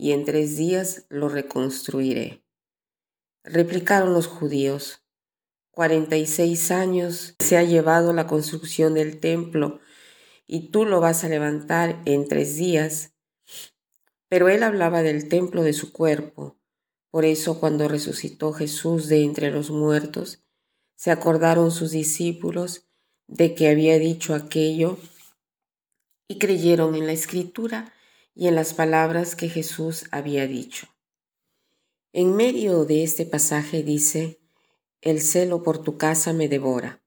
y 0.00 0.12
en 0.12 0.24
tres 0.24 0.56
días 0.56 1.04
lo 1.10 1.28
reconstruiré. 1.28 2.42
Replicaron 3.44 4.14
los 4.14 4.26
judíos, 4.26 5.04
cuarenta 5.70 6.16
y 6.16 6.26
seis 6.26 6.70
años 6.70 7.34
se 7.38 7.58
ha 7.58 7.64
llevado 7.64 8.14
la 8.14 8.26
construcción 8.26 8.94
del 8.94 9.20
templo 9.20 9.78
y 10.46 10.70
tú 10.70 10.86
lo 10.86 11.00
vas 11.00 11.22
a 11.22 11.28
levantar 11.28 12.00
en 12.06 12.26
tres 12.26 12.56
días. 12.56 13.12
Pero 14.30 14.48
él 14.48 14.62
hablaba 14.62 15.02
del 15.02 15.28
templo 15.28 15.62
de 15.62 15.74
su 15.74 15.92
cuerpo. 15.92 16.56
Por 17.10 17.26
eso 17.26 17.60
cuando 17.60 17.86
resucitó 17.86 18.54
Jesús 18.54 19.06
de 19.06 19.22
entre 19.22 19.50
los 19.50 19.70
muertos, 19.70 20.42
se 20.96 21.10
acordaron 21.10 21.70
sus 21.70 21.90
discípulos 21.90 22.88
de 23.26 23.54
que 23.54 23.68
había 23.68 23.98
dicho 23.98 24.34
aquello 24.34 24.96
y 26.26 26.38
creyeron 26.38 26.94
en 26.94 27.04
la 27.04 27.12
escritura 27.12 27.92
y 28.40 28.48
en 28.48 28.54
las 28.54 28.72
palabras 28.72 29.36
que 29.36 29.50
Jesús 29.50 30.06
había 30.12 30.46
dicho. 30.46 30.86
En 32.14 32.34
medio 32.34 32.86
de 32.86 33.04
este 33.04 33.26
pasaje 33.26 33.82
dice, 33.82 34.40
el 35.02 35.20
celo 35.20 35.62
por 35.62 35.82
tu 35.82 35.98
casa 35.98 36.32
me 36.32 36.48
devora. 36.48 37.02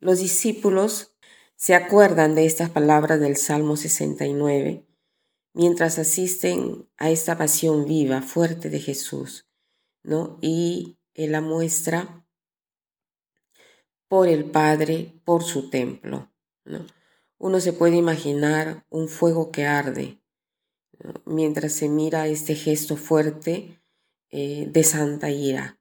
Los 0.00 0.18
discípulos 0.18 1.14
se 1.54 1.76
acuerdan 1.76 2.34
de 2.34 2.44
estas 2.44 2.70
palabras 2.70 3.20
del 3.20 3.36
Salmo 3.36 3.76
69 3.76 4.84
mientras 5.52 6.00
asisten 6.00 6.90
a 6.96 7.08
esta 7.08 7.38
pasión 7.38 7.84
viva, 7.84 8.20
fuerte 8.20 8.68
de 8.68 8.80
Jesús, 8.80 9.48
¿no? 10.02 10.38
Y 10.42 10.98
la 11.14 11.40
muestra 11.40 12.26
por 14.08 14.26
el 14.26 14.50
Padre, 14.50 15.20
por 15.24 15.44
su 15.44 15.70
templo, 15.70 16.32
¿no? 16.64 16.84
Uno 17.38 17.60
se 17.60 17.72
puede 17.72 17.94
imaginar 17.94 18.84
un 18.90 19.06
fuego 19.06 19.52
que 19.52 19.64
arde, 19.64 20.17
mientras 21.24 21.72
se 21.72 21.88
mira 21.88 22.26
este 22.26 22.54
gesto 22.54 22.96
fuerte 22.96 23.80
eh, 24.30 24.68
de 24.70 24.84
santa 24.84 25.30
ira. 25.30 25.78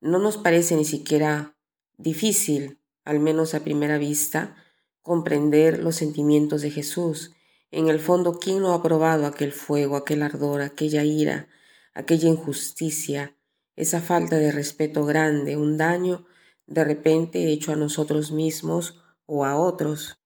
No 0.00 0.18
nos 0.18 0.36
parece 0.36 0.76
ni 0.76 0.84
siquiera 0.84 1.56
difícil, 1.96 2.80
al 3.04 3.20
menos 3.20 3.54
a 3.54 3.60
primera 3.60 3.98
vista, 3.98 4.56
comprender 5.02 5.82
los 5.82 5.96
sentimientos 5.96 6.62
de 6.62 6.70
Jesús. 6.70 7.32
En 7.70 7.88
el 7.88 8.00
fondo, 8.00 8.38
¿quién 8.38 8.60
no 8.60 8.72
ha 8.72 8.82
probado 8.82 9.26
aquel 9.26 9.52
fuego, 9.52 9.96
aquel 9.96 10.22
ardor, 10.22 10.62
aquella 10.62 11.04
ira, 11.04 11.48
aquella 11.92 12.28
injusticia, 12.28 13.36
esa 13.76 14.00
falta 14.00 14.36
de 14.36 14.52
respeto 14.52 15.04
grande, 15.04 15.56
un 15.56 15.76
daño 15.76 16.26
de 16.66 16.84
repente 16.84 17.52
hecho 17.52 17.72
a 17.72 17.76
nosotros 17.76 18.30
mismos 18.32 19.02
o 19.26 19.44
a 19.44 19.56
otros? 19.56 20.18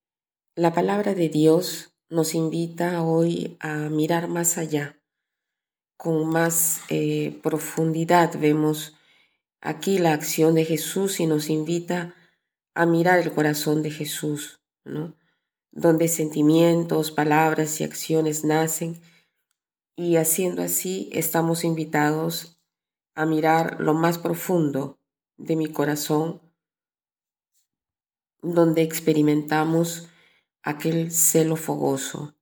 La 0.55 0.73
palabra 0.73 1.15
de 1.15 1.29
Dios 1.29 1.95
nos 2.11 2.35
invita 2.35 3.03
hoy 3.03 3.57
a 3.61 3.89
mirar 3.89 4.29
más 4.29 4.59
allá, 4.59 5.01
con 5.97 6.29
más 6.29 6.81
eh, 6.89 7.39
profundidad. 7.43 8.39
Vemos 8.39 8.95
aquí 9.61 9.99
la 9.99 10.13
acción 10.13 10.55
de 10.55 10.65
Jesús 10.65 11.21
y 11.21 11.27
nos 11.27 11.51
invita 11.51 12.15
a 12.75 12.87
mirar 12.87 13.19
el 13.19 13.33
corazón 13.33 13.83
de 13.83 13.91
Jesús, 13.91 14.61
¿no? 14.85 15.15
donde 15.71 16.09
sentimientos, 16.09 17.11
palabras 17.11 17.81
y 17.81 17.85
acciones 17.85 18.45
nacen 18.45 19.01
y 19.97 20.17
haciendo 20.17 20.63
así 20.63 21.11
estamos 21.13 21.65
invitados 21.65 22.59
a 23.15 23.27
mirar 23.27 23.81
lo 23.81 23.95
más 23.95 24.17
profundo 24.17 24.99
de 25.37 25.57
mi 25.57 25.73
corazón, 25.73 26.41
donde 28.41 28.83
experimentamos 28.83 30.09
aquel 30.63 31.11
celo 31.13 31.57
fogoso. 31.57 32.35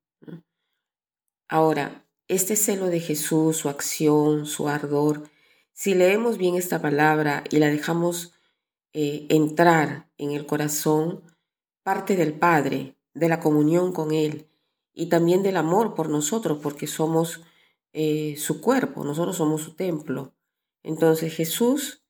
Ahora, 1.49 2.07
este 2.29 2.57
celo 2.57 2.87
de 2.87 3.01
Jesús, 3.01 3.57
su 3.57 3.69
acción, 3.69 4.47
su 4.47 4.69
ardor, 4.69 5.31
si 5.73 5.95
leemos 5.95 6.39
bien 6.39 6.57
esta 6.57 6.81
palabra 6.81 7.45
y 7.51 7.59
la 7.59 7.69
dejamos 7.69 8.33
eh, 8.93 9.27
entrar 9.29 10.09
en 10.19 10.33
el 10.33 10.47
corazón, 10.47 11.23
parte 11.83 12.17
del 12.17 12.35
Padre, 12.35 12.97
de 13.15 13.29
la 13.29 13.41
comunión 13.41 13.93
con 13.93 14.13
Él 14.13 14.49
y 14.93 15.09
también 15.09 15.43
del 15.43 15.57
amor 15.57 15.95
por 15.95 16.09
nosotros, 16.09 16.59
porque 16.63 16.87
somos 16.87 17.43
eh, 17.93 18.37
su 18.39 18.61
cuerpo, 18.61 19.05
nosotros 19.05 19.37
somos 19.37 19.63
su 19.63 19.75
templo. 19.75 20.35
Entonces 20.83 21.35
Jesús 21.35 22.03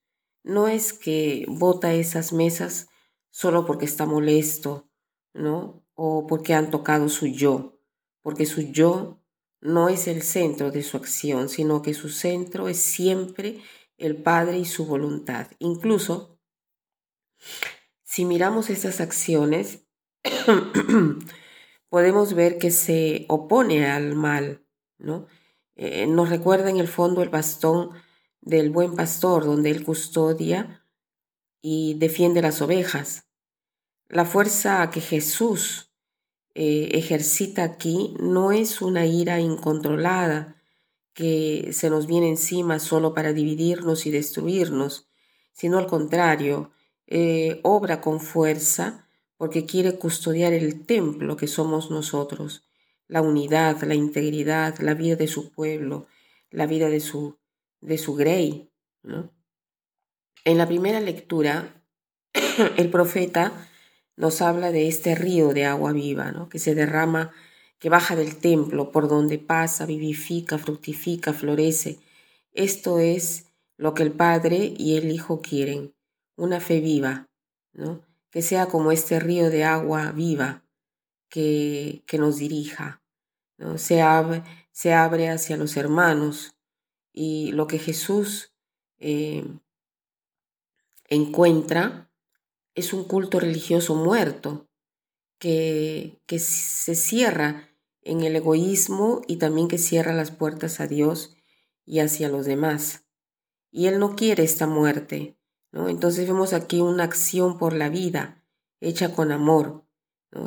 no 0.43 0.67
es 0.67 0.93
que 0.93 1.45
bota 1.47 1.93
esas 1.93 2.33
mesas 2.33 2.87
solo 3.29 3.65
porque 3.65 3.85
está 3.85 4.05
molesto, 4.05 4.89
¿no? 5.33 5.83
O 5.99 6.27
porque 6.27 6.53
han 6.53 6.69
tocado 6.69 7.09
su 7.09 7.25
yo, 7.25 7.81
porque 8.21 8.45
su 8.45 8.61
yo 8.61 9.19
no 9.59 9.89
es 9.89 10.07
el 10.07 10.21
centro 10.21 10.69
de 10.69 10.83
su 10.83 10.95
acción, 10.95 11.49
sino 11.49 11.81
que 11.81 11.95
su 11.95 12.09
centro 12.09 12.69
es 12.69 12.79
siempre 12.79 13.61
el 13.97 14.15
Padre 14.21 14.59
y 14.59 14.65
su 14.65 14.85
voluntad. 14.85 15.47
Incluso, 15.57 16.39
si 18.03 18.25
miramos 18.25 18.69
esas 18.69 19.01
acciones, 19.01 19.87
podemos 21.89 22.33
ver 22.35 22.59
que 22.59 22.69
se 22.69 23.25
opone 23.27 23.89
al 23.89 24.13
mal, 24.13 24.63
¿no? 24.99 25.25
Eh, 25.75 26.05
nos 26.05 26.29
recuerda 26.29 26.69
en 26.69 26.77
el 26.77 26.87
fondo 26.87 27.23
el 27.23 27.29
bastón 27.29 27.89
del 28.41 28.69
buen 28.69 28.95
pastor, 28.95 29.45
donde 29.45 29.71
él 29.71 29.83
custodia 29.83 30.85
y 31.59 31.95
defiende 31.95 32.43
las 32.43 32.61
ovejas. 32.61 33.27
La 34.09 34.25
fuerza 34.25 34.89
que 34.91 35.01
Jesús 35.01 35.86
eh, 36.59 36.97
ejercita 36.97 37.63
aquí 37.63 38.15
no 38.19 38.51
es 38.51 38.81
una 38.81 39.05
ira 39.05 39.39
incontrolada 39.39 40.55
que 41.13 41.69
se 41.71 41.91
nos 41.91 42.07
viene 42.07 42.29
encima 42.29 42.79
solo 42.79 43.13
para 43.13 43.31
dividirnos 43.31 44.07
y 44.07 44.09
destruirnos, 44.09 45.07
sino 45.53 45.77
al 45.77 45.85
contrario, 45.85 46.71
eh, 47.05 47.59
obra 47.61 48.01
con 48.01 48.19
fuerza 48.19 49.07
porque 49.37 49.67
quiere 49.67 49.99
custodiar 49.99 50.51
el 50.51 50.83
templo 50.87 51.37
que 51.37 51.45
somos 51.45 51.91
nosotros, 51.91 52.67
la 53.07 53.21
unidad, 53.21 53.83
la 53.83 53.93
integridad, 53.93 54.79
la 54.79 54.95
vida 54.95 55.15
de 55.15 55.27
su 55.27 55.51
pueblo, 55.51 56.07
la 56.49 56.65
vida 56.65 56.89
de 56.89 57.01
su, 57.01 57.37
de 57.81 57.99
su 57.99 58.15
grey. 58.15 58.71
En 60.43 60.57
la 60.57 60.65
primera 60.65 61.01
lectura, 61.01 61.83
el 62.77 62.89
profeta 62.89 63.66
nos 64.17 64.41
habla 64.41 64.71
de 64.71 64.87
este 64.87 65.15
río 65.15 65.53
de 65.53 65.65
agua 65.65 65.93
viva, 65.93 66.31
¿no? 66.31 66.49
que 66.49 66.59
se 66.59 66.75
derrama, 66.75 67.31
que 67.79 67.89
baja 67.89 68.15
del 68.15 68.35
templo, 68.37 68.91
por 68.91 69.07
donde 69.07 69.37
pasa, 69.37 69.85
vivifica, 69.85 70.57
fructifica, 70.57 71.33
florece. 71.33 71.99
Esto 72.51 72.99
es 72.99 73.45
lo 73.77 73.93
que 73.93 74.03
el 74.03 74.11
Padre 74.11 74.73
y 74.75 74.97
el 74.97 75.11
Hijo 75.11 75.41
quieren, 75.41 75.93
una 76.35 76.59
fe 76.59 76.81
viva, 76.81 77.29
¿no? 77.73 78.01
que 78.31 78.41
sea 78.41 78.65
como 78.65 78.91
este 78.91 79.19
río 79.19 79.51
de 79.51 79.63
agua 79.63 80.11
viva 80.11 80.63
que, 81.29 82.03
que 82.07 82.17
nos 82.17 82.37
dirija, 82.37 83.03
¿no? 83.57 83.77
se, 83.77 84.01
abre, 84.01 84.43
se 84.71 84.93
abre 84.93 85.29
hacia 85.29 85.57
los 85.57 85.77
hermanos 85.77 86.55
y 87.13 87.51
lo 87.51 87.67
que 87.67 87.77
Jesús 87.77 88.51
eh, 88.97 89.45
encuentra 91.07 92.06
es 92.77 92.93
un 92.93 93.03
culto 93.03 93.39
religioso 93.39 93.95
muerto 93.95 94.69
que, 95.39 96.21
que 96.25 96.39
se 96.39 96.95
cierra 96.95 97.69
en 98.01 98.23
el 98.23 98.35
egoísmo 98.35 99.21
y 99.27 99.37
también 99.37 99.67
que 99.67 99.77
cierra 99.77 100.13
las 100.13 100.31
puertas 100.31 100.79
a 100.79 100.87
Dios 100.87 101.35
y 101.85 101.99
hacia 101.99 102.29
los 102.29 102.45
demás. 102.45 103.05
Y 103.71 103.87
Él 103.87 103.99
no 103.99 104.15
quiere 104.15 104.43
esta 104.43 104.65
muerte, 104.65 105.37
¿no? 105.71 105.89
Entonces 105.89 106.25
vemos 106.25 106.53
aquí 106.53 106.79
una 106.79 107.03
acción 107.03 107.57
por 107.57 107.73
la 107.73 107.89
vida, 107.89 108.43
hecha 108.79 109.13
con 109.13 109.31
amor, 109.31 109.83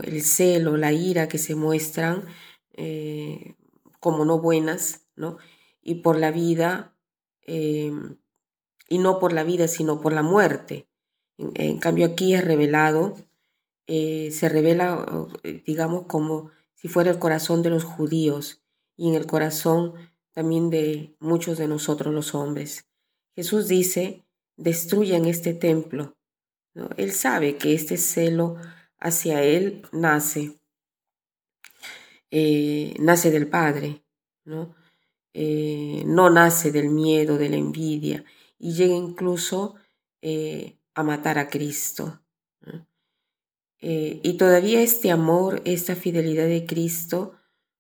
el 0.03 0.23
celo, 0.23 0.77
la 0.77 0.93
ira 0.93 1.29
que 1.29 1.39
se 1.39 1.55
muestran 1.55 2.25
eh, 2.73 3.57
como 4.01 4.25
no 4.25 4.41
buenas, 4.41 5.07
¿no? 5.17 5.37
y 5.83 5.97
por 5.97 6.19
la 6.19 6.31
vida, 6.31 6.95
em, 7.43 8.19
y 8.89 8.99
no 8.99 9.19
por 9.19 9.33
la 9.33 9.45
vida, 9.45 9.69
sino 9.69 10.01
por 10.01 10.13
la 10.13 10.23
muerte. 10.23 10.89
En, 11.55 11.79
cambio 11.79 12.07
aquí 12.07 12.35
es 12.35 12.45
revelado, 12.45 13.17
eh, 13.87 14.31
se 14.31 14.49
revela, 14.49 15.29
eh, 15.43 15.63
digamos, 15.65 16.07
como 16.07 16.51
si 16.75 16.89
fuera 16.89 17.11
el 17.11 17.19
corazón 17.19 17.63
de 17.63 17.71
los 17.71 17.85
judíos 17.85 18.63
y 18.97 19.09
en 19.09 19.15
el 19.15 19.27
corazón 19.27 19.95
también 20.33 20.71
de 20.71 21.17
muchos 21.19 21.57
de 21.59 21.67
nosotros 21.67 22.15
los 22.15 22.35
hombres. 22.35 22.87
Jesús 23.35 23.69
dice, 23.69 24.25
destruyan 24.57 25.25
este 25.25 25.55
templo. 25.55 26.17
Él 26.97 27.13
sabe 27.13 27.57
que 27.57 27.75
este 27.75 27.97
celo 27.97 28.57
hacia 28.99 29.43
Él 29.43 29.83
nace, 29.93 30.59
eh, 32.31 32.95
nace 32.99 33.31
del 33.31 33.49
Padre, 33.49 34.03
¿no? 34.45 34.75
No 35.33 36.29
nace 36.29 36.71
del 36.71 36.91
miedo, 36.91 37.39
de 37.39 37.49
la 37.49 37.57
envidia, 37.57 38.25
y 38.59 38.75
llega 38.75 38.95
incluso 38.95 39.77
a 40.95 41.03
matar 41.03 41.39
a 41.39 41.49
Cristo. 41.49 42.23
y 43.83 44.37
todavía 44.37 44.83
este 44.83 45.11
amor, 45.11 45.63
esta 45.65 45.97
fidelidad 45.97 46.47
de 46.47 46.67
Cristo, 46.67 47.35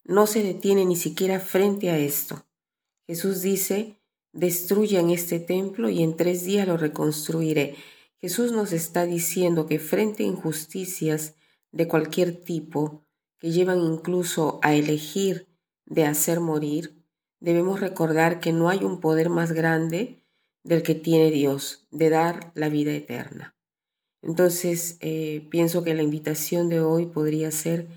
no 0.05 0.27
se 0.27 0.43
detiene 0.43 0.85
ni 0.87 0.97
siquiera 0.97 1.41
frente 1.41 1.91
a 1.91 1.99
esto. 1.99 2.47
Jesús 3.07 3.43
dice, 3.43 4.01
destruyan 4.33 5.11
este 5.11 5.41
templo 5.41 5.91
y 5.91 6.03
en 6.03 6.17
tres 6.17 6.45
días 6.45 6.67
lo 6.67 6.77
reconstruiré. 6.77 7.77
Jesús 8.19 8.53
nos 8.53 8.73
está 8.73 9.05
diciendo 9.07 9.67
que 9.67 9.79
frente 9.79 10.25
a 10.25 10.27
injusticias 10.27 11.35
de 11.73 11.89
cualquier 11.89 12.43
tipo, 12.43 13.05
que 13.39 13.51
llevan 13.51 13.81
incluso 13.81 14.59
a 14.63 14.75
elegir 14.75 15.49
de 15.87 16.05
hacer 16.05 16.41
morir, 16.41 17.03
debemos 17.41 17.81
recordar 17.81 18.41
que 18.41 18.53
no 18.53 18.69
hay 18.69 18.85
un 18.85 19.01
poder 19.01 19.31
más 19.31 19.53
grande 19.53 20.20
del 20.63 20.83
que 20.83 20.95
tiene 20.95 21.31
Dios, 21.31 21.87
de 21.91 22.11
dar 22.11 22.53
la 22.55 22.69
vida 22.69 22.93
eterna. 22.93 23.57
Entonces, 24.23 24.99
eh, 25.01 25.47
pienso 25.51 25.83
que 25.83 25.95
la 25.95 26.03
invitación 26.03 26.69
de 26.69 26.81
hoy 26.81 27.07
podría 27.07 27.51
ser 27.51 27.89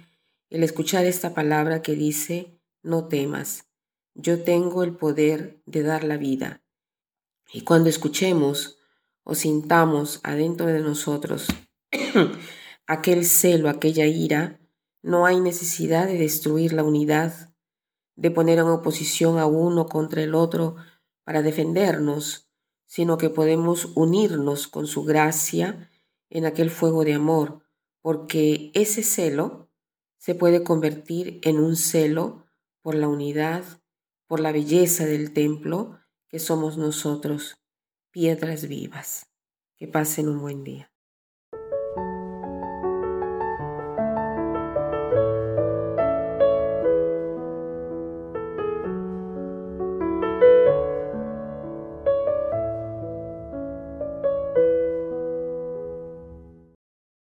el 0.50 0.64
escuchar 0.64 1.06
esta 1.06 1.34
palabra 1.34 1.82
que 1.82 1.96
dice, 1.96 2.60
no 2.82 3.08
temas, 3.08 3.66
yo 4.16 4.44
tengo 4.44 4.84
el 4.84 4.96
poder 4.96 5.62
de 5.66 5.84
dar 5.84 6.04
la 6.04 6.18
vida. 6.18 6.64
Y 7.52 7.62
cuando 7.62 7.90
escuchemos 7.90 8.78
o 9.24 9.36
sintamos 9.36 10.20
adentro 10.24 10.68
de 10.68 10.80
nosotros 10.80 11.48
aquel 12.88 13.26
celo, 13.26 13.70
aquella 13.70 14.06
ira, 14.06 14.60
no 15.02 15.26
hay 15.26 15.40
necesidad 15.40 16.08
de 16.08 16.18
destruir 16.18 16.74
la 16.74 16.84
unidad, 16.84 17.54
de 18.16 18.32
poner 18.32 18.60
en 18.60 18.68
oposición 18.68 19.40
a 19.40 19.46
uno 19.46 19.88
contra 19.88 20.24
el 20.24 20.36
otro 20.36 20.76
para 21.24 21.42
defendernos, 21.42 22.50
sino 22.94 23.18
que 23.18 23.32
podemos 23.32 23.86
unirnos 23.96 24.68
con 24.68 24.86
su 24.86 25.04
gracia 25.04 25.90
en 26.30 26.46
aquel 26.46 26.70
fuego 26.70 27.04
de 27.04 27.16
amor, 27.16 27.64
porque 28.02 28.70
ese 28.76 29.02
celo 29.02 29.68
se 30.20 30.36
puede 30.36 30.64
convertir 30.64 31.40
en 31.42 31.58
un 31.58 31.76
celo 31.76 32.46
por 32.84 32.94
la 32.94 33.08
unidad, 33.08 33.64
por 34.28 34.40
la 34.40 34.52
belleza 34.52 35.08
del 35.08 35.34
templo 35.34 36.02
que 36.28 36.38
somos 36.38 36.78
nosotros 36.78 37.56
piedras 38.12 38.68
vivas. 38.68 39.26
Que 39.76 39.88
pasen 39.88 40.30
un 40.30 40.40
buen 40.40 40.64
día. 40.64 40.93